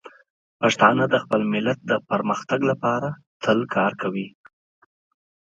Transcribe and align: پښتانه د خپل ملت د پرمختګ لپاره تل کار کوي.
پښتانه 0.59 1.03
د 1.09 1.15
خپل 1.23 1.41
ملت 1.53 1.79
د 1.89 1.91
پرمختګ 2.09 2.59
لپاره 2.71 3.09
تل 3.43 3.59
کار 3.75 3.91
کوي. 4.01 4.27